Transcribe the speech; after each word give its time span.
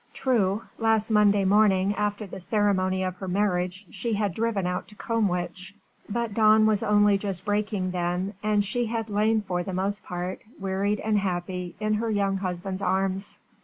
True, 0.15 0.63
last 0.79 1.11
Monday 1.11 1.45
morning 1.45 1.93
after 1.93 2.25
the 2.25 2.39
ceremony 2.39 3.03
of 3.03 3.17
her 3.17 3.27
marriage 3.27 3.85
she 3.91 4.13
had 4.13 4.33
driven 4.33 4.65
out 4.65 4.87
to 4.87 4.95
Combwich, 4.95 5.75
but 6.09 6.33
dawn 6.33 6.65
was 6.65 6.81
only 6.81 7.19
just 7.19 7.45
breaking 7.45 7.91
then, 7.91 8.33
and 8.41 8.65
she 8.65 8.87
had 8.87 9.11
lain 9.11 9.41
for 9.41 9.61
the 9.61 9.73
most 9.73 10.03
part 10.03 10.39
wearied 10.59 10.99
and 11.01 11.19
happy 11.19 11.75
in 11.79 11.93
her 11.93 12.09
young 12.09 12.37
husband's 12.39 12.81
arms. 12.81 13.37